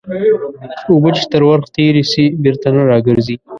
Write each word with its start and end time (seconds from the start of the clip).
اوبه 0.91 1.09
چې 1.17 1.23
تر 1.31 1.41
ورخ 1.49 1.65
تېري 1.75 2.03
سي 2.11 2.23
بېرته 2.43 2.67
نه 2.75 2.81
راګرځي. 2.91 3.35